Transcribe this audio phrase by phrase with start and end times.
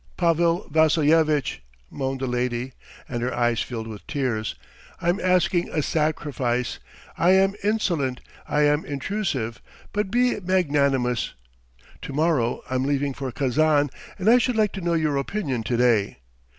[0.17, 2.73] "Pavel Vassilyevitch," moaned the lady
[3.07, 4.55] and her eyes filled with tears,
[4.99, 6.79] "I'm asking a sacrifice!
[7.19, 9.61] I am insolent, I am intrusive,
[9.93, 11.35] but be magnanimous.
[12.01, 15.77] To morrow I'm leaving for Kazan and I should like to know your opinion to
[15.77, 16.17] day.